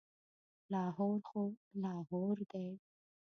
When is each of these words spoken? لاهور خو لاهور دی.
لاهور 0.71 1.17
خو 1.29 1.43
لاهور 1.83 2.37
دی. 2.51 2.67